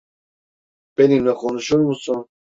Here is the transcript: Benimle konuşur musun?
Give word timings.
Benimle 0.97 1.33
konuşur 1.33 1.79
musun? 1.79 2.27